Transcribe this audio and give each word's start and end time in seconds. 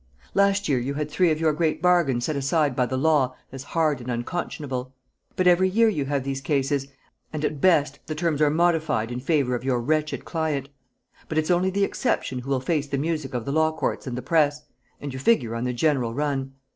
Last 0.33 0.67
year 0.67 0.79
you 0.79 0.95
had 0.95 1.11
three 1.11 1.29
of 1.29 1.39
your 1.39 1.53
great 1.53 1.79
bargains 1.79 2.25
set 2.25 2.35
aside 2.35 2.75
by 2.75 2.87
the 2.87 2.97
law 2.97 3.35
as 3.51 3.61
hard 3.77 4.01
and 4.01 4.09
unconscionable; 4.09 4.95
but 5.35 5.45
every 5.45 5.69
year 5.69 5.89
you 5.89 6.05
have 6.05 6.23
these 6.23 6.41
cases, 6.41 6.87
and 7.31 7.45
at 7.45 7.61
best 7.61 7.99
the 8.07 8.15
terms 8.15 8.41
are 8.41 8.49
modified 8.49 9.11
in 9.11 9.19
favour 9.19 9.53
of 9.53 9.63
your 9.63 9.79
wretched 9.79 10.25
client. 10.25 10.69
But 11.29 11.37
it's 11.37 11.51
only 11.51 11.69
the 11.69 11.83
exception 11.83 12.39
who 12.39 12.49
will 12.49 12.59
face 12.59 12.87
the 12.87 12.97
music 12.97 13.35
of 13.35 13.45
the 13.45 13.51
law 13.51 13.71
courts 13.77 14.07
and 14.07 14.17
the 14.17 14.23
Press, 14.23 14.63
and 14.99 15.13
you 15.13 15.19
figure 15.19 15.53
on 15.53 15.65
the 15.65 15.71
general 15.71 16.15
run. 16.15 16.53